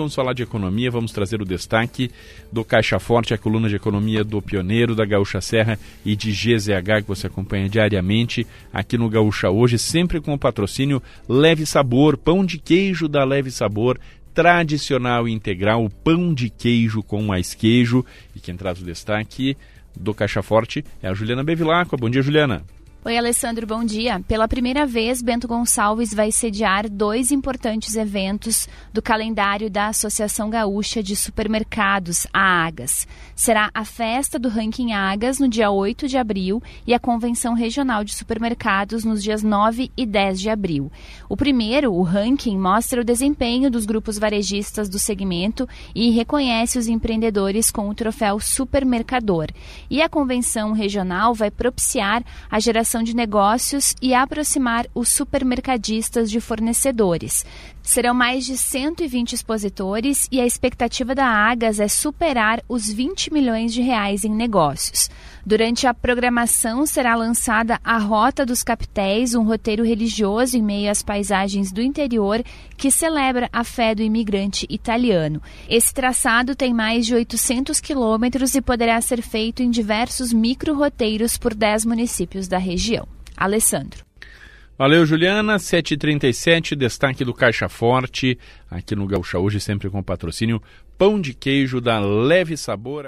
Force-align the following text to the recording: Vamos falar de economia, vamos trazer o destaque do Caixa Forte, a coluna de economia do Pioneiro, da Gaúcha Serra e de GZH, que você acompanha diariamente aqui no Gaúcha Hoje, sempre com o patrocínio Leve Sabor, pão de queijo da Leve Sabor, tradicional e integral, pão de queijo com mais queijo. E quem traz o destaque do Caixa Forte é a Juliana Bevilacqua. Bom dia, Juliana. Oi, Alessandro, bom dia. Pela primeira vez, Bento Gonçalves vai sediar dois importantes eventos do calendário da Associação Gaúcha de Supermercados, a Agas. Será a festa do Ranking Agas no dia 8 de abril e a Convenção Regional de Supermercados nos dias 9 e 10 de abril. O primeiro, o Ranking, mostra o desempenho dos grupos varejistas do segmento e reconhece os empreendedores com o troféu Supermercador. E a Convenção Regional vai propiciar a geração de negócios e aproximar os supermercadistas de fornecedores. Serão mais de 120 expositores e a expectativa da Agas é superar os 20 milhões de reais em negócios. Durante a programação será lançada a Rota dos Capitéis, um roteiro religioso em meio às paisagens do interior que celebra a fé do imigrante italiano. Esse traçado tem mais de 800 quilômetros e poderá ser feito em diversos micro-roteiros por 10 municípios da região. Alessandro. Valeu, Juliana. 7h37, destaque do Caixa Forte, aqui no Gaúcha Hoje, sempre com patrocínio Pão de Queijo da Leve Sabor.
Vamos 0.00 0.14
falar 0.14 0.32
de 0.32 0.44
economia, 0.44 0.92
vamos 0.92 1.10
trazer 1.10 1.42
o 1.42 1.44
destaque 1.44 2.08
do 2.52 2.64
Caixa 2.64 3.00
Forte, 3.00 3.34
a 3.34 3.36
coluna 3.36 3.68
de 3.68 3.74
economia 3.74 4.22
do 4.22 4.40
Pioneiro, 4.40 4.94
da 4.94 5.04
Gaúcha 5.04 5.40
Serra 5.40 5.76
e 6.04 6.14
de 6.14 6.30
GZH, 6.30 7.02
que 7.02 7.08
você 7.08 7.26
acompanha 7.26 7.68
diariamente 7.68 8.46
aqui 8.72 8.96
no 8.96 9.08
Gaúcha 9.08 9.50
Hoje, 9.50 9.76
sempre 9.76 10.20
com 10.20 10.32
o 10.32 10.38
patrocínio 10.38 11.02
Leve 11.28 11.66
Sabor, 11.66 12.16
pão 12.16 12.46
de 12.46 12.58
queijo 12.58 13.08
da 13.08 13.24
Leve 13.24 13.50
Sabor, 13.50 13.98
tradicional 14.32 15.26
e 15.26 15.32
integral, 15.32 15.90
pão 16.04 16.32
de 16.32 16.48
queijo 16.48 17.02
com 17.02 17.20
mais 17.20 17.52
queijo. 17.52 18.06
E 18.36 18.38
quem 18.38 18.56
traz 18.56 18.80
o 18.80 18.84
destaque 18.84 19.56
do 19.96 20.14
Caixa 20.14 20.42
Forte 20.42 20.84
é 21.02 21.08
a 21.08 21.12
Juliana 21.12 21.42
Bevilacqua. 21.42 21.98
Bom 21.98 22.08
dia, 22.08 22.22
Juliana. 22.22 22.62
Oi, 23.04 23.16
Alessandro, 23.16 23.64
bom 23.64 23.84
dia. 23.84 24.20
Pela 24.26 24.48
primeira 24.48 24.84
vez, 24.84 25.22
Bento 25.22 25.46
Gonçalves 25.46 26.12
vai 26.12 26.32
sediar 26.32 26.90
dois 26.90 27.30
importantes 27.30 27.94
eventos 27.94 28.68
do 28.92 29.00
calendário 29.00 29.70
da 29.70 29.86
Associação 29.86 30.50
Gaúcha 30.50 31.00
de 31.00 31.14
Supermercados, 31.14 32.26
a 32.32 32.66
Agas. 32.66 33.06
Será 33.36 33.70
a 33.72 33.84
festa 33.84 34.36
do 34.36 34.48
Ranking 34.48 34.92
Agas 34.92 35.38
no 35.38 35.46
dia 35.48 35.70
8 35.70 36.08
de 36.08 36.18
abril 36.18 36.60
e 36.84 36.92
a 36.92 36.98
Convenção 36.98 37.54
Regional 37.54 38.02
de 38.02 38.12
Supermercados 38.12 39.04
nos 39.04 39.22
dias 39.22 39.44
9 39.44 39.92
e 39.96 40.04
10 40.04 40.40
de 40.40 40.50
abril. 40.50 40.90
O 41.28 41.36
primeiro, 41.36 41.94
o 41.94 42.02
Ranking, 42.02 42.58
mostra 42.58 43.00
o 43.00 43.04
desempenho 43.04 43.70
dos 43.70 43.86
grupos 43.86 44.18
varejistas 44.18 44.88
do 44.88 44.98
segmento 44.98 45.68
e 45.94 46.10
reconhece 46.10 46.76
os 46.76 46.88
empreendedores 46.88 47.70
com 47.70 47.88
o 47.88 47.94
troféu 47.94 48.40
Supermercador. 48.40 49.46
E 49.88 50.02
a 50.02 50.08
Convenção 50.08 50.72
Regional 50.72 51.32
vai 51.32 51.50
propiciar 51.50 52.24
a 52.50 52.58
geração 52.58 52.87
de 53.02 53.14
negócios 53.14 53.94
e 54.00 54.14
aproximar 54.14 54.86
os 54.94 55.10
supermercadistas 55.10 56.30
de 56.30 56.40
fornecedores. 56.40 57.44
Serão 57.82 58.14
mais 58.14 58.46
de 58.46 58.56
120 58.56 59.34
expositores 59.34 60.26
e 60.32 60.40
a 60.40 60.46
expectativa 60.46 61.14
da 61.14 61.26
Agas 61.26 61.78
é 61.80 61.88
superar 61.88 62.62
os 62.68 62.90
20 62.90 63.32
milhões 63.32 63.72
de 63.74 63.82
reais 63.82 64.24
em 64.24 64.34
negócios. 64.34 65.10
Durante 65.44 65.86
a 65.86 65.94
programação 65.94 66.84
será 66.86 67.14
lançada 67.14 67.80
a 67.84 67.98
Rota 67.98 68.44
dos 68.44 68.62
Capitéis, 68.62 69.34
um 69.34 69.42
roteiro 69.42 69.84
religioso 69.84 70.56
em 70.56 70.62
meio 70.62 70.90
às 70.90 71.02
paisagens 71.02 71.72
do 71.72 71.80
interior 71.80 72.42
que 72.76 72.90
celebra 72.90 73.48
a 73.52 73.64
fé 73.64 73.94
do 73.94 74.02
imigrante 74.02 74.66
italiano. 74.68 75.42
Esse 75.68 75.92
traçado 75.92 76.54
tem 76.54 76.74
mais 76.74 77.06
de 77.06 77.14
800 77.14 77.80
quilômetros 77.80 78.54
e 78.54 78.60
poderá 78.60 79.00
ser 79.00 79.22
feito 79.22 79.62
em 79.62 79.70
diversos 79.70 80.32
micro-roteiros 80.32 81.36
por 81.36 81.54
10 81.54 81.84
municípios 81.84 82.46
da 82.48 82.58
região. 82.58 83.06
Alessandro. 83.36 84.08
Valeu, 84.78 85.04
Juliana. 85.04 85.56
7h37, 85.56 86.76
destaque 86.76 87.24
do 87.24 87.34
Caixa 87.34 87.68
Forte, 87.68 88.38
aqui 88.70 88.94
no 88.94 89.08
Gaúcha 89.08 89.36
Hoje, 89.36 89.58
sempre 89.58 89.90
com 89.90 90.00
patrocínio 90.00 90.62
Pão 90.96 91.20
de 91.20 91.34
Queijo 91.34 91.80
da 91.80 91.98
Leve 91.98 92.56
Sabor. 92.56 93.06